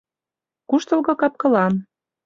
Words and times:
Куштылго 0.69 1.13
капкылан. 1.21 1.73